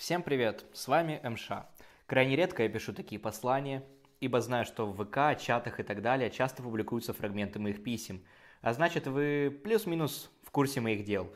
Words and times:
Всем 0.00 0.22
привет, 0.22 0.64
с 0.72 0.88
вами 0.88 1.20
МШ. 1.22 1.50
Крайне 2.06 2.34
редко 2.34 2.62
я 2.62 2.70
пишу 2.70 2.94
такие 2.94 3.20
послания, 3.20 3.84
ибо 4.18 4.40
знаю, 4.40 4.64
что 4.64 4.86
в 4.86 5.04
ВК, 5.04 5.38
чатах 5.38 5.78
и 5.78 5.82
так 5.82 6.00
далее 6.00 6.30
часто 6.30 6.62
публикуются 6.62 7.12
фрагменты 7.12 7.58
моих 7.58 7.84
писем, 7.84 8.24
а 8.62 8.72
значит 8.72 9.06
вы 9.06 9.60
плюс-минус 9.62 10.30
в 10.42 10.50
курсе 10.52 10.80
моих 10.80 11.04
дел. 11.04 11.30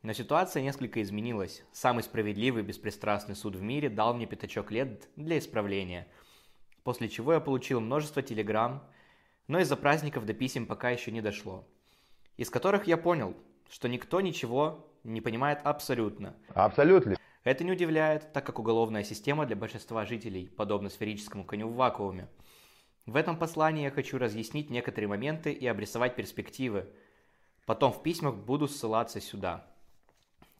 Но 0.00 0.14
ситуация 0.14 0.62
несколько 0.62 1.02
изменилась. 1.02 1.62
Самый 1.72 2.02
справедливый 2.02 2.62
беспристрастный 2.62 3.36
суд 3.36 3.54
в 3.54 3.60
мире 3.60 3.90
дал 3.90 4.14
мне 4.14 4.24
пятачок 4.24 4.70
лет 4.70 5.06
для 5.16 5.36
исправления, 5.36 6.08
после 6.84 7.06
чего 7.10 7.34
я 7.34 7.40
получил 7.40 7.82
множество 7.82 8.22
телеграмм, 8.22 8.82
но 9.46 9.60
из-за 9.60 9.76
праздников 9.76 10.24
до 10.24 10.32
писем 10.32 10.64
пока 10.64 10.88
еще 10.88 11.10
не 11.10 11.20
дошло, 11.20 11.68
из 12.38 12.48
которых 12.48 12.86
я 12.86 12.96
понял, 12.96 13.36
что 13.68 13.88
никто 13.88 14.22
ничего 14.22 14.90
не 15.04 15.20
понимает 15.20 15.58
абсолютно. 15.64 16.34
Абсолютно. 16.54 17.18
Это 17.42 17.64
не 17.64 17.72
удивляет, 17.72 18.32
так 18.34 18.44
как 18.44 18.58
уголовная 18.58 19.02
система 19.02 19.46
для 19.46 19.56
большинства 19.56 20.04
жителей 20.04 20.46
подобна 20.48 20.90
сферическому 20.90 21.44
коню 21.44 21.68
в 21.68 21.74
вакууме. 21.74 22.28
В 23.06 23.16
этом 23.16 23.38
послании 23.38 23.84
я 23.84 23.90
хочу 23.90 24.18
разъяснить 24.18 24.68
некоторые 24.68 25.08
моменты 25.08 25.50
и 25.50 25.66
обрисовать 25.66 26.16
перспективы. 26.16 26.86
Потом 27.64 27.92
в 27.92 28.02
письмах 28.02 28.36
буду 28.36 28.68
ссылаться 28.68 29.22
сюда. 29.22 29.66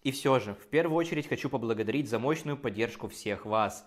И 0.03 0.11
все 0.11 0.39
же, 0.41 0.55
в 0.55 0.69
первую 0.69 0.97
очередь 0.97 1.29
хочу 1.29 1.51
поблагодарить 1.51 2.09
за 2.09 2.19
мощную 2.19 2.57
поддержку 2.57 3.09
всех 3.09 3.45
вас. 3.45 3.87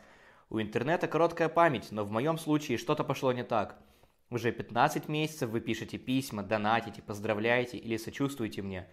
У 0.52 0.62
интернета 0.62 1.07
короткая 1.07 1.49
память, 1.49 1.88
но 1.90 2.04
в 2.04 2.12
моем 2.12 2.38
случае 2.38 2.77
что-то 2.77 3.04
пошло 3.04 3.34
не 3.34 3.44
так. 3.44 3.82
Уже 4.30 4.52
15 4.52 5.10
месяцев 5.10 5.49
вы 5.49 5.62
пишете 5.62 5.98
письма, 5.98 6.44
донатите, 6.44 7.02
поздравляете 7.02 7.77
или 7.77 7.98
сочувствуете 7.98 8.62
мне. 8.62 8.88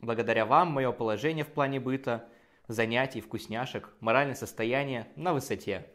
Благодаря 0.00 0.46
вам 0.46 0.72
мое 0.72 0.90
положение 0.90 1.44
в 1.44 1.52
плане 1.52 1.78
быта– 1.78 2.28
занятий, 2.68 3.20
вкусняшек, 3.20 3.90
моральное 4.00 4.34
состояние 4.34 5.08
на 5.16 5.32
высоте. 5.32 5.86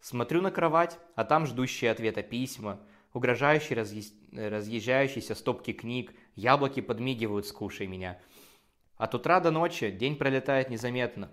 Смотрю 0.00 0.40
на 0.40 0.50
кровать, 0.50 0.98
а 1.14 1.24
там 1.24 1.46
ждущие 1.46 1.90
ответа 1.90 2.22
письма, 2.22 2.80
угрожающие 3.12 3.76
разъезд... 3.76 4.14
разъезжающиеся 4.32 5.34
стопки 5.34 5.72
книг, 5.72 6.12
яблоки 6.34 6.80
подмигивают 6.80 7.46
«скушай 7.46 7.86
меня». 7.86 8.20
От 8.96 9.14
утра 9.14 9.40
до 9.40 9.50
ночи 9.50 9.90
день 9.90 10.16
пролетает 10.16 10.70
незаметно. 10.70 11.30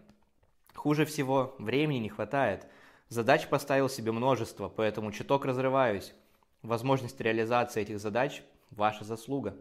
Хуже 0.74 1.06
всего, 1.06 1.56
времени 1.60 2.00
не 2.00 2.10
хватает. 2.10 2.68
Задач 3.10 3.48
поставил 3.48 3.90
себе 3.90 4.12
множество, 4.12 4.70
поэтому 4.70 5.12
чуток 5.12 5.46
разрываюсь. 5.46 6.14
Возможность 6.62 7.20
реализации 7.22 7.82
этих 7.82 8.00
задач– 8.00 8.44
ваша 8.72 9.04
заслуга. 9.04 9.56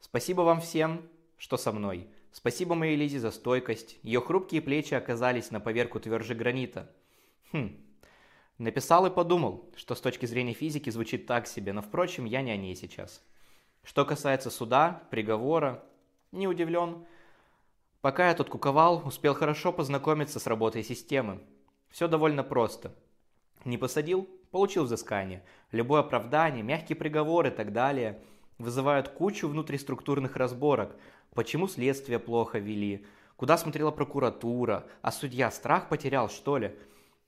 Спасибо 0.00 0.42
вам 0.42 0.60
всем, 0.60 1.08
что 1.38 1.56
со 1.56 1.72
мной– 1.72 2.08
Спасибо 2.32 2.74
моей 2.74 2.96
Лизе 2.96 3.20
за 3.20 3.30
стойкость. 3.30 3.98
Ее 4.02 4.20
хрупкие 4.20 4.62
плечи 4.62 4.94
оказались 4.94 5.50
на 5.50 5.60
поверку 5.60 5.98
тверже 5.98 6.34
гранита. 6.34 6.90
Хм. 7.52 7.76
Написал 8.58 9.06
и 9.06 9.10
подумал, 9.10 9.70
что 9.76 9.94
с 9.94 10.00
точки 10.00 10.26
зрения 10.26 10.52
физики 10.52 10.90
звучит 10.90 11.26
так 11.26 11.46
себе, 11.46 11.72
но 11.72 11.80
впрочем, 11.80 12.24
я 12.24 12.42
не 12.42 12.50
о 12.50 12.56
ней 12.56 12.74
сейчас. 12.74 13.22
Что 13.84 14.04
касается 14.04 14.50
суда, 14.50 15.02
приговора, 15.10 15.84
не 16.32 16.46
удивлен. 16.46 17.06
Пока 18.00 18.28
я 18.28 18.34
тут 18.34 18.48
куковал, 18.50 19.02
успел 19.06 19.34
хорошо 19.34 19.72
познакомиться 19.72 20.38
с 20.38 20.46
работой 20.46 20.82
системы. 20.82 21.40
Все 21.88 22.08
довольно 22.08 22.42
просто. 22.42 22.94
Не 23.64 23.78
посадил– 23.78 24.28
получил 24.50 24.84
взыскание. 24.84 25.42
Любое 25.72 26.00
оправдание, 26.00 26.62
мягкий 26.62 26.94
приговор 26.94 27.46
и 27.46 27.50
так 27.50 27.72
далее 27.72 28.20
вызывают 28.58 29.08
кучу 29.08 29.48
внутриструктурных 29.48 30.36
разборок– 30.36 30.96
Почему 31.38 31.68
следствие 31.68 32.18
плохо 32.18 32.58
вели? 32.58 33.06
Куда 33.36 33.56
смотрела 33.58 33.92
прокуратура? 33.92 34.88
А 35.02 35.12
судья 35.12 35.52
страх 35.52 35.88
потерял, 35.88 36.28
что 36.28 36.58
ли? 36.58 36.74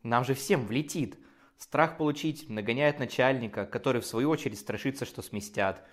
Нам 0.03 0.25
же 0.25 0.35
всем 0.35 0.67
влетит. 0.67 1.17
Страх 1.59 1.97
получить 1.97 2.49
нагоняет 2.49 2.99
начальника, 2.99 3.67
который 3.67 4.01
в 4.01 4.05
свою 4.05 4.31
очередь 4.31 4.59
страшится, 4.59 5.05
что 5.05 5.23
сместят. 5.23 5.87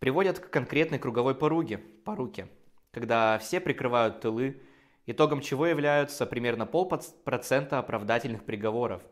Приводят 0.00 0.40
к 0.40 0.50
конкретной 0.50 0.98
круговой 0.98 1.36
поруге, 1.36 1.78
поруке, 1.78 2.48
когда 2.90 3.38
все 3.38 3.60
прикрывают 3.60 4.20
тылы, 4.20 4.60
итогом 5.06 5.40
чего 5.40 5.68
являются 5.68 6.26
примерно 6.26 6.66
полпроцента 6.66 7.78
оправдательных 7.78 8.42
приговоров. 8.42 9.02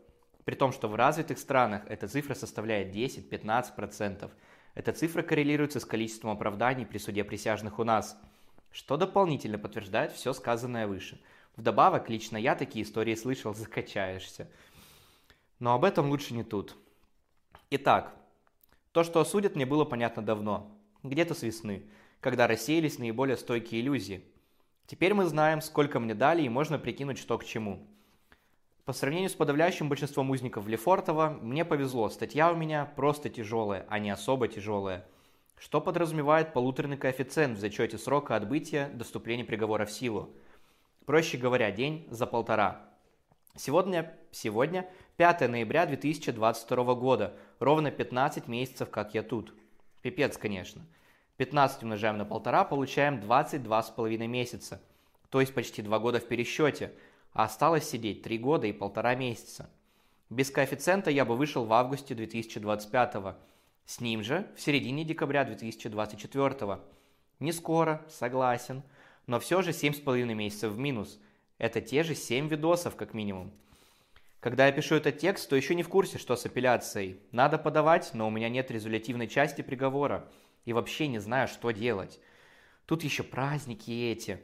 При 0.43 0.55
том, 0.55 0.73
что 0.73 0.89
в 0.89 0.95
развитых 0.95 1.39
странах 1.39 1.83
эта 1.87 2.09
цифра 2.09 2.33
составляет 2.33 2.93
10-15%. 2.93 4.29
Эта 4.73 4.93
цифра 4.93 5.21
коррелируется 5.21 5.79
с 5.79 5.85
количеством 5.85 6.31
оправданий 6.31 6.85
при 6.85 6.97
суде 6.97 7.23
присяжных 7.23 7.79
у 7.79 7.83
нас, 7.83 8.17
что 8.71 8.97
дополнительно 8.97 9.57
подтверждает 9.57 10.13
все 10.13 10.33
сказанное 10.33 10.87
выше. 10.87 11.21
Вдобавок, 11.57 12.09
лично 12.09 12.37
я 12.37 12.55
такие 12.55 12.85
истории 12.85 13.15
слышал, 13.15 13.53
закачаешься. 13.55 14.49
Но 15.59 15.73
об 15.73 15.83
этом 15.83 16.09
лучше 16.09 16.33
не 16.33 16.43
тут. 16.43 16.75
Итак, 17.69 18.15
то, 18.91 19.03
что 19.03 19.19
осудят, 19.19 19.55
мне 19.55 19.65
было 19.65 19.85
понятно 19.85 20.21
давно. 20.21 20.77
Где-то 21.03 21.33
с 21.33 21.43
весны, 21.43 21.85
когда 22.19 22.47
рассеялись 22.47 22.99
наиболее 22.99 23.37
стойкие 23.37 23.81
иллюзии. 23.81 24.23
Теперь 24.87 25.13
мы 25.13 25.25
знаем, 25.25 25.61
сколько 25.61 25.99
мне 25.99 26.13
дали, 26.13 26.43
и 26.43 26.49
можно 26.49 26.77
прикинуть, 26.77 27.17
что 27.17 27.37
к 27.37 27.45
чему. 27.45 27.87
По 28.91 28.97
сравнению 28.97 29.29
с 29.29 29.35
подавляющим 29.35 29.87
большинством 29.87 30.31
узников 30.31 30.67
Лефортова, 30.67 31.39
мне 31.41 31.63
повезло, 31.63 32.09
статья 32.09 32.51
у 32.51 32.57
меня 32.57 32.83
просто 32.97 33.29
тяжелая, 33.29 33.85
а 33.87 33.99
не 33.99 34.09
особо 34.09 34.49
тяжелая, 34.49 35.05
что 35.57 35.79
подразумевает 35.79 36.51
полуторный 36.51 36.97
коэффициент 36.97 37.57
в 37.57 37.61
зачете 37.61 37.97
срока 37.97 38.35
отбытия 38.35 38.89
до 38.89 39.05
вступления 39.05 39.45
приговора 39.45 39.85
в 39.85 39.91
силу. 39.93 40.35
Проще 41.05 41.37
говоря, 41.37 41.71
день 41.71 42.05
за 42.11 42.27
полтора. 42.27 42.81
Сегодня, 43.55 44.13
сегодня 44.31 44.89
5 45.15 45.49
ноября 45.49 45.85
2022 45.85 46.95
года, 46.95 47.33
ровно 47.59 47.91
15 47.91 48.49
месяцев, 48.49 48.89
как 48.89 49.13
я 49.13 49.23
тут. 49.23 49.53
Пипец, 50.01 50.35
конечно. 50.37 50.81
15 51.37 51.83
умножаем 51.83 52.17
на 52.17 52.25
полтора, 52.25 52.65
получаем 52.65 53.21
22,5 53.21 54.27
месяца, 54.27 54.81
то 55.29 55.39
есть 55.39 55.53
почти 55.53 55.81
2 55.81 55.97
года 55.99 56.19
в 56.19 56.27
пересчете– 56.27 56.91
а 57.33 57.45
осталось 57.45 57.89
сидеть 57.89 58.23
3 58.23 58.37
года 58.37 58.67
и 58.67 58.73
полтора 58.73 59.15
месяца. 59.15 59.69
Без 60.29 60.49
коэффициента 60.49 61.11
я 61.11 61.25
бы 61.25 61.35
вышел 61.35 61.65
в 61.65 61.73
августе 61.73 62.15
2025 62.15 63.35
с 63.85 63.99
ним 63.99 64.23
же 64.23 64.47
в 64.55 64.61
середине 64.61 65.03
декабря 65.03 65.43
2024 65.43 66.79
Не 67.39 67.51
скоро, 67.51 68.05
согласен, 68.09 68.83
но 69.27 69.39
все 69.39 69.61
же 69.61 69.71
7,5 69.71 70.33
месяцев 70.33 70.71
в 70.71 70.77
минус. 70.77 71.19
Это 71.57 71.81
те 71.81 72.03
же 72.03 72.15
7 72.15 72.47
видосов 72.47 72.95
как 72.95 73.13
минимум. 73.13 73.51
Когда 74.39 74.65
я 74.65 74.71
пишу 74.71 74.95
этот 74.95 75.19
текст, 75.19 75.49
то 75.49 75.55
еще 75.55 75.75
не 75.75 75.83
в 75.83 75.89
курсе, 75.89 76.17
что 76.17 76.35
с 76.35 76.45
апелляцией. 76.45 77.19
Надо 77.31 77.57
подавать, 77.57 78.11
но 78.13 78.27
у 78.27 78.31
меня 78.31 78.49
нет 78.49 78.71
резолютивной 78.71 79.27
части 79.27 79.61
приговора. 79.61 80.31
И 80.65 80.73
вообще 80.73 81.07
не 81.07 81.19
знаю, 81.19 81.47
что 81.47 81.69
делать. 81.71 82.19
Тут 82.85 83.03
еще 83.03 83.23
праздники 83.23 83.91
эти. 83.91 84.39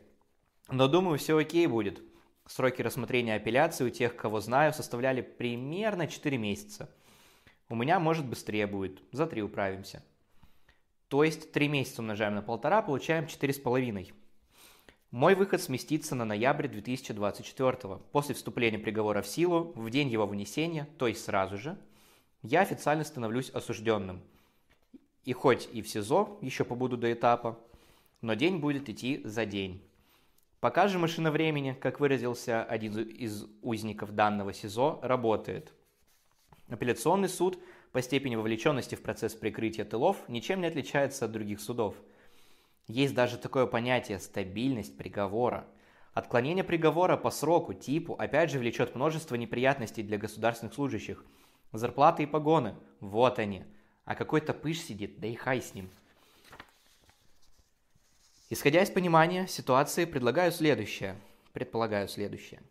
Но 0.69 0.87
думаю, 0.87 1.17
все 1.17 1.37
окей 1.37 1.65
будет. 1.67 2.01
Сроки 2.47 2.81
рассмотрения 2.81 3.35
апелляции 3.35 3.85
у 3.85 3.89
тех, 3.89 4.15
кого 4.15 4.39
знаю, 4.39 4.73
составляли 4.73 5.21
примерно 5.21 6.07
4 6.07 6.37
месяца. 6.37 6.89
У 7.69 7.75
меня, 7.75 7.99
может, 7.99 8.25
быстрее 8.25 8.67
будет. 8.67 9.01
За 9.11 9.27
3 9.27 9.41
управимся. 9.41 10.01
То 11.09 11.23
есть 11.23 11.51
3 11.51 11.67
месяца 11.67 12.01
умножаем 12.01 12.35
на 12.35 12.41
полтора, 12.41 12.81
получаем 12.81 13.25
4,5. 13.25 14.13
Мой 15.11 15.35
выход 15.35 15.61
сместится 15.61 16.15
на 16.15 16.25
ноябрь 16.25 16.67
2024 16.67 17.97
После 18.11 18.35
вступления 18.35 18.79
приговора 18.79 19.21
в 19.21 19.27
силу, 19.27 19.73
в 19.75 19.89
день 19.89 20.09
его 20.09 20.25
вынесения, 20.25 20.87
то 20.97 21.07
есть 21.07 21.23
сразу 21.23 21.57
же, 21.57 21.77
я 22.43 22.61
официально 22.61 23.03
становлюсь 23.03 23.49
осужденным. 23.49 24.21
И 25.23 25.33
хоть 25.33 25.67
и 25.73 25.81
в 25.81 25.89
СИЗО 25.89 26.39
еще 26.41 26.63
побуду 26.63 26.97
до 26.97 27.11
этапа, 27.11 27.59
но 28.21 28.33
день 28.33 28.59
будет 28.59 28.89
идти 28.89 29.21
за 29.25 29.45
день. 29.45 29.81
Пока 30.59 30.87
же 30.87 30.97
машина 30.97 31.29
времени, 31.29 31.77
как 31.79 31.99
выразился 31.99 32.63
один 32.63 32.97
из 32.99 33.45
узников 33.61 34.13
данного 34.13 34.53
СИЗО, 34.53 34.99
работает. 35.03 35.71
Апелляционный 36.67 37.29
суд 37.29 37.59
по 37.91 38.01
степени 38.01 38.35
вовлеченности 38.35 38.95
в 38.95 39.03
процесс 39.03 39.35
прикрытия 39.35 39.85
тылов 39.85 40.17
ничем 40.27 40.61
не 40.61 40.67
отличается 40.67 41.25
от 41.25 41.31
других 41.31 41.61
судов. 41.61 41.95
Есть 42.87 43.13
даже 43.13 43.37
такое 43.37 43.67
понятие 43.67 44.19
«стабильность 44.19 44.97
приговора». 44.97 45.67
Отклонение 46.13 46.63
приговора 46.63 47.17
по 47.17 47.29
сроку, 47.29 47.75
типу, 47.75 48.15
опять 48.15 48.49
же 48.49 48.57
влечет 48.57 48.95
множество 48.95 49.35
неприятностей 49.35 50.01
для 50.01 50.17
государственных 50.17 50.73
служащих. 50.73 51.23
Зарплаты 51.71 52.23
и 52.23 52.25
погоны– 52.25 52.73
вот 52.99 53.37
они. 53.37 53.63
А 54.05 54.15
какой-то 54.15 54.55
пыш 54.55 54.79
сидит, 54.79 55.19
да 55.19 55.27
и 55.27 55.35
хай 55.35 55.61
с 55.61 55.75
ним– 55.75 55.91
Исходя 58.49 58.81
из 58.81 58.89
понимания 58.89 59.45
ситуации, 59.45 60.05
предлагаю 60.05 60.53
следующее. 60.53 61.17
Предполагаю 61.51 62.07
следующее. 62.07 62.61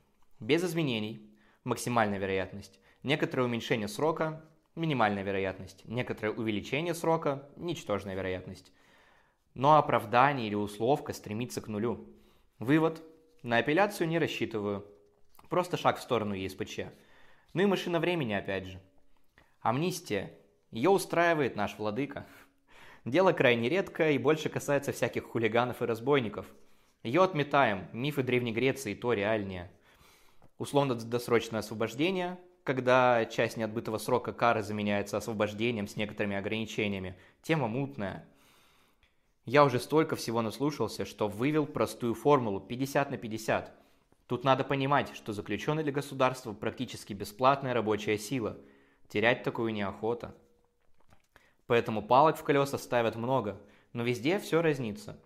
Без 0.41 0.65
изменений, 0.65 1.31
максимальная 1.65 2.19
вероятность. 2.19 2.81
Некоторое 3.03 3.43
уменьшение 3.43 3.87
срока, 3.87 4.43
минимальная 4.75 5.23
вероятность. 5.23 5.83
Некоторое 5.85 6.31
увеличение 6.31 6.95
срока, 6.95 7.47
ничтожная 7.57 8.15
вероятность. 8.15 8.73
Но 9.53 9.77
оправдание 9.77 10.47
или 10.47 10.55
условка 10.55 11.13
стремится 11.13 11.61
к 11.61 11.69
нулю. 11.69 12.09
Вывод. 12.59 13.03
На 13.43 13.59
апелляцию 13.59 14.09
не 14.09 14.19
рассчитываю. 14.19 14.87
Просто 15.51 15.77
шаг 15.77 15.99
в 15.99 16.03
сторону 16.03 16.33
ЕСПЧ. 16.33 16.87
Ну 17.53 17.63
и 17.63 17.67
машина 17.67 18.01
времени 18.01 18.33
опять 18.33 18.65
же. 18.65 18.81
Амнистия. 19.61 20.33
Ее 20.71 20.89
устраивает 20.89 21.55
наш 21.55 21.77
владыка. 21.77 22.27
Дело 23.07 23.33
крайне 23.33 23.69
редкое 23.69 24.11
и 24.13 24.19
больше 24.19 24.49
касается 24.49 24.91
всяких 24.91 25.27
хулиганов 25.27 25.81
и 25.81 25.85
разбойников. 25.85 26.45
Ее 27.05 27.23
отметаем, 27.23 27.87
мифы 27.93 28.25
Древней 28.25 28.51
Греции 28.51 28.95
то 28.95 29.13
реальнее. 29.13 29.71
Условно-досрочное 30.59 31.61
освобождение, 31.61 32.37
когда 32.65 33.25
часть 33.27 33.57
неотбытого 33.57 33.99
срока 33.99 34.33
кары 34.33 34.65
заменяется 34.65 35.17
освобождением 35.17 35.87
с 35.87 35.95
некоторыми 35.95 36.37
ограничениями. 36.37 37.17
Тема 37.43 37.69
мутная. 37.69 38.27
Я 39.45 39.65
уже 39.65 39.79
столько 39.79 40.17
всего 40.17 40.43
наслушался, 40.43 41.05
что 41.05 41.29
вывел 41.29 41.65
простую 41.65 42.15
формулу 42.15 42.59
50 42.59 43.13
на 43.13 43.19
50. 43.19 43.73
Тут 44.27 44.43
надо 44.43 44.65
понимать, 44.65 45.15
что 45.15 45.33
заключенный 45.33 45.85
для 45.85 45.93
государства 45.93 46.53
практически 46.53 47.13
бесплатная 47.13 47.73
рабочая 47.73 48.19
сила. 48.19 48.59
Терять 49.09 49.45
такую 49.45 49.73
неохота. 49.73 50.35
Поэтому 51.67 52.03
палок 52.03 52.37
в 52.37 52.45
колеса 52.45 52.79
ставят 52.79 53.17
много, 53.17 53.61
но 53.93 54.03
везде 54.03 54.39
все 54.39 54.63
разнится. 54.63 55.19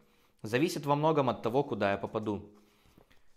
Зависит 0.42 0.86
во 0.86 0.96
многом 0.96 1.28
от 1.28 1.42
того, 1.42 1.62
куда 1.62 1.92
я 1.92 1.98
попаду. 1.98 2.48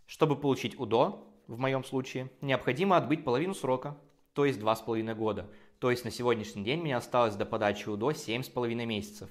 Чтобы 0.05 0.35
получить 0.35 0.79
УДО, 0.79 1.27
в 1.47 1.59
моем 1.59 1.83
случае, 1.83 2.29
необходимо 2.41 2.95
отбыть 2.95 3.25
половину 3.25 3.53
срока, 3.53 3.97
то 4.33 4.45
есть 4.45 4.59
2,5 4.59 5.13
года. 5.15 5.49
То 5.79 5.91
есть 5.91 6.05
на 6.05 6.11
сегодняшний 6.11 6.63
день 6.63 6.81
мне 6.81 6.95
осталось 6.95 7.35
до 7.35 7.45
подачи 7.45 7.89
УДО 7.89 8.11
7,5 8.11 8.85
месяцев. 8.85 9.29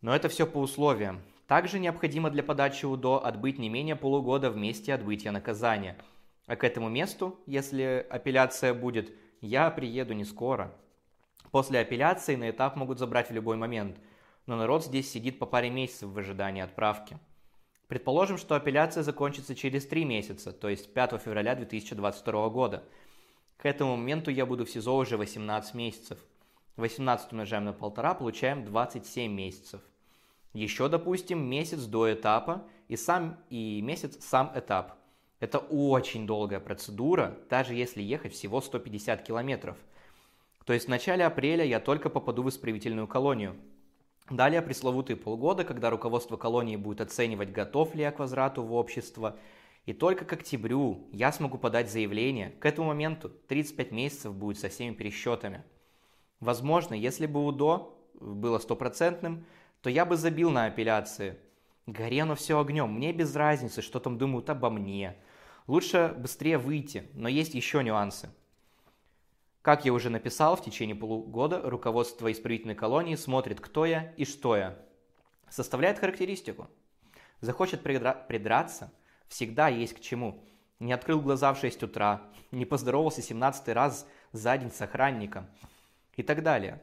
Но 0.00 0.14
это 0.16 0.30
все 0.30 0.46
по 0.46 0.58
условиям. 0.58 1.20
Также 1.46 1.78
необходимо 1.78 2.30
для 2.30 2.42
подачи 2.42 2.86
УДО 2.86 3.22
отбыть 3.22 3.58
не 3.58 3.68
менее 3.68 3.96
полугода 3.96 4.50
в 4.50 4.56
месте 4.56 4.94
отбытия 4.94 5.30
наказания. 5.30 5.98
А 6.46 6.56
к 6.56 6.64
этому 6.64 6.88
месту, 6.88 7.38
если 7.46 8.06
апелляция 8.08 8.72
будет, 8.72 9.12
я 9.40 9.70
приеду 9.70 10.14
не 10.14 10.24
скоро. 10.24 10.72
После 11.50 11.80
апелляции 11.80 12.36
на 12.36 12.50
этап 12.50 12.76
могут 12.76 12.98
забрать 12.98 13.30
в 13.30 13.32
любой 13.32 13.56
момент, 13.56 13.98
но 14.46 14.56
народ 14.56 14.84
здесь 14.84 15.10
сидит 15.10 15.38
по 15.38 15.46
паре 15.46 15.70
месяцев 15.70 16.10
в 16.10 16.18
ожидании 16.18 16.62
отправки. 16.62 17.18
Предположим, 17.88 18.38
что 18.38 18.54
апелляция 18.54 19.02
закончится 19.02 19.56
через 19.56 19.84
3 19.86 20.04
месяца, 20.04 20.52
то 20.52 20.68
есть 20.68 20.94
5 20.94 21.20
февраля 21.20 21.56
2022 21.56 22.48
года. 22.50 22.84
К 23.56 23.66
этому 23.66 23.96
моменту 23.96 24.30
я 24.30 24.46
буду 24.46 24.64
в 24.64 24.70
СИЗО 24.70 24.96
уже 24.96 25.16
18 25.16 25.74
месяцев. 25.74 26.18
18 26.76 27.32
умножаем 27.32 27.64
на 27.64 27.72
полтора, 27.72 28.14
получаем 28.14 28.64
27 28.64 29.32
месяцев. 29.32 29.80
Еще, 30.52 30.88
допустим, 30.88 31.44
месяц 31.44 31.84
до 31.84 32.12
этапа 32.12 32.64
и, 32.88 32.96
сам, 32.96 33.38
и 33.50 33.80
месяц 33.82 34.24
сам 34.24 34.52
этап. 34.54 34.96
Это 35.40 35.58
очень 35.58 36.26
долгая 36.26 36.60
процедура, 36.60 37.38
даже 37.48 37.74
если 37.74 38.02
ехать 38.02 38.34
всего 38.34 38.60
150 38.60 39.22
километров. 39.22 39.76
То 40.64 40.72
есть 40.72 40.86
в 40.86 40.90
начале 40.90 41.24
апреля 41.24 41.64
я 41.64 41.80
только 41.80 42.10
попаду 42.10 42.42
в 42.42 42.48
исправительную 42.48 43.06
колонию. 43.06 43.56
Далее 44.30 44.62
пресловутые 44.62 45.16
полгода, 45.16 45.64
когда 45.64 45.90
руководство 45.90 46.36
колонии 46.36 46.76
будет 46.76 47.00
оценивать, 47.00 47.50
готов 47.50 47.94
ли 47.94 48.02
я 48.02 48.12
к 48.12 48.20
возврату 48.20 48.62
в 48.62 48.72
общество. 48.74 49.36
И 49.86 49.92
только 49.92 50.24
к 50.24 50.32
октябрю 50.32 51.08
я 51.12 51.32
смогу 51.32 51.58
подать 51.58 51.90
заявление. 51.90 52.50
К 52.60 52.66
этому 52.66 52.88
моменту 52.88 53.28
35 53.28 53.90
месяцев 53.90 54.34
будет 54.34 54.58
со 54.58 54.68
всеми 54.68 54.94
пересчетами. 54.94 55.64
Возможно, 56.38 56.94
если 56.94 57.26
бы 57.26 57.44
УДО 57.44 57.98
было 58.20 58.58
стопроцентным, 58.58 59.44
то 59.82 59.90
я 59.90 60.04
бы 60.04 60.16
забил 60.16 60.50
на 60.50 60.66
апелляции. 60.66 61.36
Горе 61.86 62.22
оно 62.22 62.36
все 62.36 62.60
огнем, 62.60 62.92
мне 62.92 63.12
без 63.12 63.34
разницы, 63.34 63.82
что 63.82 63.98
там 63.98 64.16
думают 64.16 64.48
обо 64.48 64.70
мне. 64.70 65.16
Лучше 65.66 66.14
быстрее 66.16 66.58
выйти, 66.58 67.08
но 67.14 67.28
есть 67.28 67.54
еще 67.54 67.82
нюансы. 67.82 68.30
Как 69.62 69.84
я 69.84 69.92
уже 69.92 70.08
написал, 70.08 70.56
в 70.56 70.64
течение 70.64 70.96
полугода 70.96 71.60
руководство 71.62 72.32
исправительной 72.32 72.74
колонии 72.74 73.14
смотрит, 73.14 73.60
кто 73.60 73.84
я 73.84 74.12
и 74.16 74.24
что 74.24 74.56
я. 74.56 74.78
Составляет 75.50 75.98
характеристику. 75.98 76.68
Захочет 77.40 77.84
придра- 77.84 78.26
придраться, 78.26 78.90
всегда 79.28 79.68
есть 79.68 79.94
к 79.94 80.00
чему. 80.00 80.42
Не 80.78 80.94
открыл 80.94 81.20
глаза 81.20 81.52
в 81.52 81.58
6 81.58 81.82
утра, 81.82 82.22
не 82.50 82.64
поздоровался 82.64 83.20
17 83.20 83.68
раз 83.74 84.06
за 84.32 84.56
день 84.56 84.70
с 84.70 84.80
охранником 84.80 85.46
и 86.16 86.22
так 86.22 86.42
далее. 86.42 86.80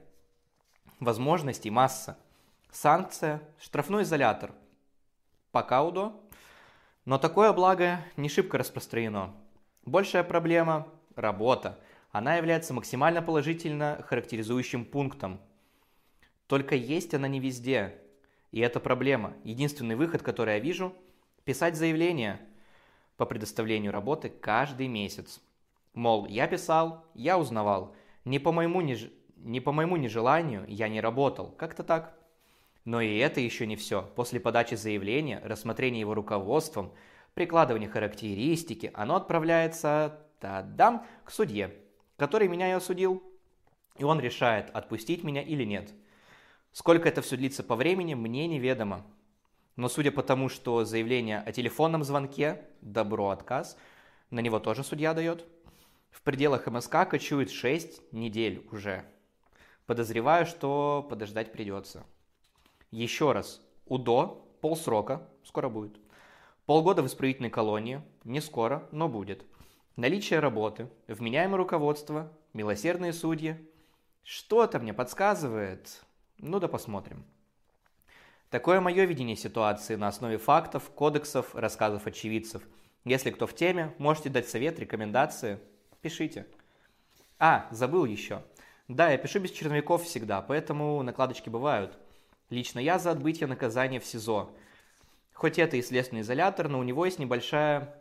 Возможностей 0.99 1.71
масса. 1.71 2.17
Санкция, 2.71 3.41
штрафной 3.59 4.03
изолятор. 4.03 4.51
Пока 5.51 5.83
УДО. 5.83 6.21
Но 7.05 7.17
такое 7.17 7.53
благо 7.53 8.01
не 8.17 8.29
шибко 8.29 8.59
распространено. 8.59 9.33
Большая 9.85 10.23
проблема– 10.23 10.87
работа. 11.15 11.79
Она 12.17 12.37
является 12.37 12.73
максимально 12.73 13.21
положительно 13.21 14.03
характеризующим 14.07 14.85
пунктом. 14.85 15.39
Только 16.47 16.73
есть 16.73 17.13
она 17.13 17.27
не 17.27 17.39
везде. 17.39 17.93
И 18.51 18.59
это 18.59 18.79
проблема. 18.79 19.35
Единственный 19.43 19.93
выход, 19.93 20.23
который 20.23 20.55
я 20.55 20.59
вижу– 20.59 20.95
писать 21.45 21.75
заявление 21.75 22.41
по 23.17 23.27
предоставлению 23.27 23.91
работы 23.91 24.29
каждый 24.29 24.87
месяц. 24.87 25.39
Мол, 25.93 26.25
я 26.25 26.47
писал, 26.47 27.05
я 27.13 27.37
узнавал. 27.37 27.95
Не 28.25 28.39
по 28.39 28.51
моему, 28.51 28.81
неж... 28.81 29.11
не 29.35 29.61
по 29.61 29.71
моему 29.71 29.95
нежеланию 29.95 30.65
я 30.67 30.89
не 30.89 31.01
работал. 31.01 31.51
Как-то 31.51 31.83
так. 31.83 32.17
Но 32.83 32.99
и 32.99 33.15
это 33.17 33.41
еще 33.41 33.67
не 33.67 33.75
все. 33.75 34.01
После 34.15 34.39
подачи 34.39 34.73
заявления, 34.73 35.39
рассмотрения 35.43 35.99
его 35.99 36.15
руководством, 36.15 36.93
прикладывания 37.35 37.87
характеристики, 37.87 38.89
оно 38.95 39.17
отправляется 39.17 40.19
тадам, 40.39 41.05
к 41.23 41.29
судье, 41.29 41.75
который 42.17 42.47
меня 42.47 42.69
и 42.69 42.73
осудил. 42.73 43.23
И 43.97 44.03
он 44.03 44.19
решает, 44.19 44.69
отпустить 44.71 45.23
меня 45.23 45.41
или 45.41 45.63
нет. 45.63 45.93
Сколько 46.71 47.07
это 47.07 47.21
все 47.21 47.37
длится 47.37 47.63
по 47.63 47.75
времени, 47.75 48.13
мне 48.13 48.47
неведомо. 48.47 49.05
Но 49.75 49.89
судя 49.89 50.11
по 50.11 50.23
тому, 50.23 50.49
что 50.49 50.83
заявление 50.83 51.39
о 51.39 51.51
телефонном 51.51 52.03
звонке, 52.03 52.65
добро 52.81 53.29
отказ, 53.29 53.77
на 54.29 54.39
него 54.39 54.59
тоже 54.59 54.83
судья 54.83 55.13
дает, 55.13 55.45
в 56.09 56.21
пределах 56.21 56.67
МСК 56.67 57.07
кочует 57.09 57.51
6 57.51 58.11
недель 58.11 58.67
уже. 58.71 59.05
Подозреваю, 59.85 60.45
что 60.45 61.05
подождать 61.07 61.51
придется. 61.51 62.05
Еще 62.91 63.31
раз, 63.31 63.61
УДО, 63.85 64.47
полсрока, 64.61 65.27
скоро 65.43 65.69
будет. 65.69 65.97
Полгода 66.65 67.01
в 67.03 67.07
исправительной 67.07 67.49
колонии, 67.49 68.01
не 68.23 68.41
скоро, 68.41 68.87
но 68.91 69.07
будет. 69.07 69.45
Наличие 69.97 70.41
работы, 70.41 70.89
вменяемое 71.07 71.57
руководство, 71.57 72.31
милосердные 72.53 73.13
судьи. 73.13 73.57
Что-то 74.21 74.77
мне 74.77 74.93
подсказывает. 74.93 76.03
Ну 76.37 76.59
да 76.59 76.67
посмотрим. 76.67 77.25
Такое 78.51 78.79
мое 78.79 79.05
видение 79.05 79.35
ситуации 79.35 79.95
на 79.95 80.09
основе 80.09 80.37
фактов, 80.37 80.91
кодексов, 80.91 81.55
рассказов 81.55 82.05
очевидцев. 82.05 82.61
Если 83.05 83.31
кто 83.31 83.47
в 83.47 83.55
теме, 83.55 83.95
можете 83.97 84.29
дать 84.29 84.47
совет, 84.47 84.77
рекомендации. 84.77 85.57
Пишите. 86.03 86.45
А, 87.39 87.67
забыл 87.71 88.05
еще. 88.05 88.43
Да, 88.87 89.09
я 89.09 89.17
пишу 89.17 89.39
без 89.39 89.49
черновиков 89.49 90.03
всегда, 90.03 90.43
поэтому 90.43 91.01
накладочки 91.01 91.49
бывают. 91.49 91.97
Лично 92.51 92.77
я 92.77 92.99
за 92.99 93.09
отбытие 93.09 93.47
наказания 93.47 93.99
в 93.99 94.05
СИЗО. 94.05 94.55
Хоть 95.33 95.57
это 95.57 95.75
и 95.75 95.81
следственный 95.81 96.21
изолятор, 96.21 96.67
но 96.67 96.77
у 96.77 96.83
него 96.83 97.03
есть 97.03 97.17
небольшая 97.17 97.99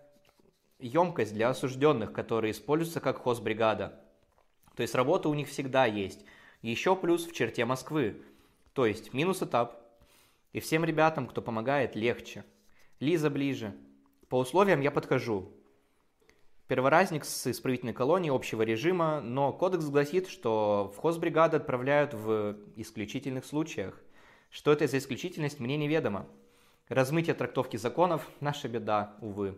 емкость 0.78 1.34
для 1.34 1.48
осужденных, 1.48 2.12
которые 2.12 2.52
используются 2.52 3.00
как 3.00 3.22
хозбригада. 3.22 4.00
То 4.74 4.82
есть 4.82 4.94
работа 4.94 5.28
у 5.28 5.34
них 5.34 5.48
всегда 5.48 5.86
есть. 5.86 6.24
Еще 6.62 6.96
плюс 6.96 7.26
в 7.26 7.32
черте 7.32 7.64
Москвы. 7.64 8.22
То 8.72 8.86
есть 8.86 9.14
минус 9.14 9.42
этап. 9.42 9.80
И 10.52 10.60
всем 10.60 10.84
ребятам, 10.84 11.26
кто 11.26 11.42
помогает, 11.42 11.96
легче. 11.96 12.44
Лиза 13.00 13.30
ближе. 13.30 13.74
По 14.28 14.38
условиям 14.38 14.80
я 14.80 14.90
подхожу. 14.90 15.52
Перворазник 16.66 17.24
с 17.24 17.46
исправительной 17.46 17.92
колонии 17.92 18.34
общего 18.34 18.62
режима, 18.62 19.20
но 19.20 19.52
кодекс 19.52 19.84
гласит, 19.84 20.28
что 20.28 20.92
в 20.96 21.00
хозбригады 21.00 21.58
отправляют 21.58 22.12
в 22.12 22.56
исключительных 22.74 23.44
случаях. 23.44 24.02
Что 24.50 24.72
это 24.72 24.86
за 24.88 24.98
исключительность, 24.98 25.60
мне 25.60 25.76
неведомо. 25.76 26.26
Размытие 26.88 27.34
трактовки 27.34 27.76
законов– 27.76 28.28
наша 28.40 28.68
беда, 28.68 29.14
увы. 29.20 29.56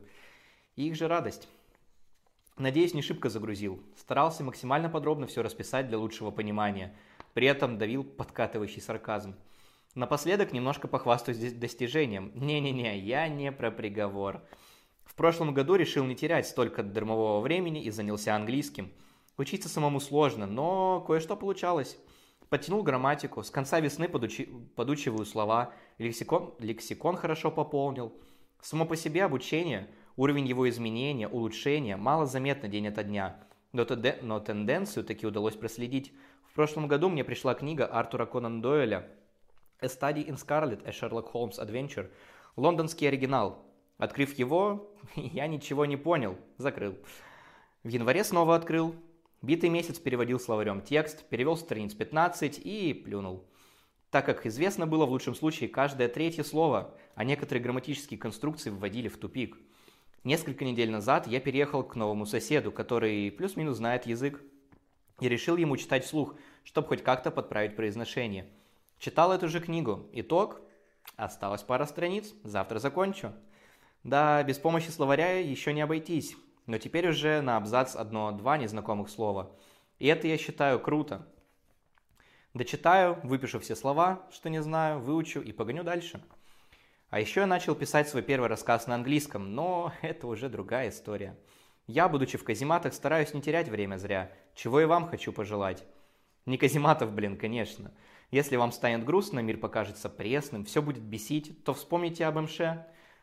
И 0.79 0.87
их 0.87 0.95
же 0.95 1.09
радость. 1.09 1.49
Надеюсь, 2.57 2.95
не 2.95 3.03
шибко 3.03 3.29
загрузил. 3.31 3.83
Старался 3.97 4.45
максимально 4.45 4.89
подробно 4.89 5.27
все 5.27 5.43
расписать 5.43 5.89
для 5.89 5.99
лучшего 5.99 6.31
понимания. 6.31 6.95
При 7.35 7.49
этом 7.49 7.79
давил 7.79 8.05
подкатывающий 8.05 8.81
сарказм. 8.81 9.35
Напоследок 9.97 10.53
немножко 10.53 10.87
похвастаюсь 10.87 11.53
достижением. 11.55 12.31
Не-не-не, 12.33 12.97
я 12.97 13.27
не 13.27 13.51
про 13.51 13.73
приговор. 13.73 14.41
В 15.05 15.17
прошлом 15.17 15.53
году 15.53 15.75
решил 15.75 16.05
не 16.05 16.15
терять 16.15 16.47
столько 16.47 16.85
дармового 16.85 17.41
времени 17.41 17.83
и 17.83 17.91
занялся 17.91 18.37
английским. 18.37 18.93
Учиться 19.37 19.69
самому 19.69 19.99
сложно, 19.99 20.47
но 20.47 21.01
кое-что 21.01 21.35
получалось. 21.35 21.99
Подтянул 22.51 22.85
грамматику, 22.85 23.43
с 23.43 23.51
конца 23.51 23.81
весны 23.81 24.09
подучи, 24.09 24.45
подучиваю 24.77 25.27
слова, 25.27 25.73
лексикон, 25.99 26.55
лексикон 26.61 27.17
хорошо 27.17 27.51
пополнил. 27.51 28.13
Само 28.63 28.87
по 28.87 28.95
себе 28.95 29.25
обучение, 29.25 29.89
уровень 30.19 30.47
его 30.47 30.69
изменения, 30.69 31.27
улучшения 31.27 31.97
мало 31.97 32.27
заметно 32.27 32.69
день 32.69 32.89
ото 32.89 33.03
дня, 33.03 33.43
но, 33.73 33.87
но 34.21 34.41
тенденцию 34.41 35.05
таки 35.05 35.27
удалось 35.27 35.55
проследить. 35.55 36.13
В 36.51 36.55
прошлом 36.55 36.89
году 36.89 37.09
мне 37.09 37.25
пришла 37.25 37.55
книга 37.55 37.87
Артура 37.87 38.27
Конан 38.27 38.61
Дойля 38.61 39.09
«A 39.81 39.87
Study 39.87 40.27
in 40.27 40.37
Scarlet, 40.37 40.85
a 40.85 40.91
Sherlock 40.91 41.33
Holmes 41.33 41.59
Adventure», 41.59 42.11
лондонский 42.57 43.09
оригинал. 43.09 43.65
Открыв 43.97 44.39
его, 44.39 44.95
я 45.15 45.47
ничего 45.47 45.87
не 45.87 45.97
понял, 45.97 46.37
закрыл. 46.59 46.97
В 47.83 47.89
январе 47.89 48.25
снова 48.25 48.57
открыл, 48.57 48.95
битый 49.41 49.71
месяц 49.71 49.99
переводил 49.99 50.39
словарем 50.39 50.83
текст, 50.83 51.29
перевел 51.31 51.57
страниц 51.57 51.95
15 51.95 52.61
и 52.63 52.93
плюнул 52.93 53.49
так 54.11 54.25
как 54.25 54.47
известно 54.47 54.87
было 54.87 55.07
в 55.07 55.11
лучшем 55.11 55.35
случае 55.35 55.69
каждое 55.69 56.09
третье 56.09 56.43
слово, 56.43 56.95
а 57.15 57.25
некоторые 57.25 57.63
грамматические 57.63 58.19
конструкции 58.19 58.71
вводили 58.71 59.09
в 59.09 59.19
тупик. 59.19 59.59
Несколько 60.25 60.65
недель 60.65 60.91
назад 60.91 61.27
я 61.27 61.41
переехал 61.41 61.85
к 61.85 61.95
новому 61.95 62.27
соседу, 62.27 62.73
который 62.73 63.31
плюс-минус 63.31 63.77
знает 63.77 64.07
язык, 64.07 64.43
и 65.21 65.29
решил 65.29 65.57
ему 65.57 65.77
читать 65.77 66.05
вслух, 66.05 66.35
чтобы 66.65 66.89
хоть 66.89 67.03
как-то 67.03 67.31
подправить 67.31 67.77
произношение. 67.77 68.49
Читал 68.99 69.33
эту 69.33 69.49
же 69.49 69.61
книгу. 69.61 70.09
Итог. 70.13 70.61
Осталось 71.17 71.63
пара 71.63 71.87
страниц. 71.87 72.35
Завтра 72.45 72.79
закончу. 72.79 73.33
Да, 74.05 74.43
без 74.43 74.59
помощи 74.59 74.91
словаря 74.91 75.39
еще 75.39 75.73
не 75.73 75.81
обойтись. 75.81 76.37
Но 76.67 76.79
теперь 76.79 77.09
уже 77.09 77.41
на 77.41 77.57
абзац 77.57 77.97
одно-два 77.97 78.59
незнакомых 78.59 79.09
слова. 79.09 79.51
И 79.99 80.07
это 80.07 80.27
я 80.27 80.37
считаю 80.37 80.79
круто. 80.79 81.27
Дочитаю, 82.55 83.19
выпишу 83.23 83.61
все 83.61 83.75
слова, 83.75 84.27
что 84.31 84.51
не 84.51 84.63
знаю, 84.63 85.01
выучу 85.01 85.41
и 85.41 85.53
погоню 85.53 85.85
дальше. 85.85 86.21
А 87.11 87.21
еще 87.21 87.41
я 87.41 87.47
начал 87.47 87.75
писать 87.75 88.09
свой 88.09 88.23
первый 88.23 88.49
рассказ 88.49 88.87
на 88.87 88.95
английском, 88.95 89.55
но 89.55 89.93
это 90.03 90.27
уже 90.27 90.49
другая 90.49 90.91
история. 90.91 91.37
Я, 91.87 92.09
будучи 92.09 92.37
в 92.37 92.45
казематах, 92.45 92.93
стараюсь 92.95 93.35
не 93.35 93.41
терять 93.41 93.69
время 93.69 93.97
зря, 93.97 94.31
чего 94.55 94.81
и 94.81 94.85
вам 94.85 95.09
хочу 95.09 95.33
пожелать. 95.33 95.85
Не 96.47 96.59
казематов, 96.59 97.13
блин, 97.13 97.37
конечно. 97.37 97.93
Если 98.31 98.57
вам 98.57 98.73
станет 98.73 99.05
грустно, 99.05 99.41
мир 99.41 99.57
покажется 99.57 100.09
пресным, 100.09 100.65
все 100.65 100.83
будет 100.83 101.03
бесить, 101.03 101.65
то 101.65 101.73
вспомните 101.73 102.27
об 102.27 102.39
МШ, 102.39 102.61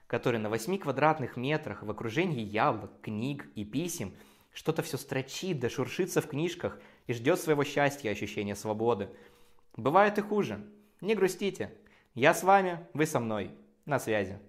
который 0.07 0.39
на 0.39 0.49
8 0.49 0.77
квадратных 0.79 1.37
метрах 1.37 1.83
в 1.83 1.91
окружении 1.91 2.41
яблок, 2.41 2.91
книг 3.01 3.47
и 3.55 3.63
писем 3.63 4.13
что-то 4.51 4.81
все 4.83 4.97
строчит 4.97 5.59
да 5.59 5.69
шуршится 5.69 6.21
в 6.21 6.27
книжках– 6.27 6.79
и 7.07 7.13
ждет 7.13 7.39
своего 7.39 7.63
счастья 7.63 8.09
и 8.09 8.11
ощущения 8.11 8.55
свободы. 8.55 9.09
Бывает 9.75 10.17
и 10.17 10.21
хуже. 10.21 10.65
Не 11.01 11.15
грустите. 11.15 11.73
Я 12.13 12.33
с 12.33 12.43
вами, 12.43 12.85
вы 12.93 13.05
со 13.05 13.19
мной. 13.19 13.51
На 13.85 13.99
связи. 13.99 14.39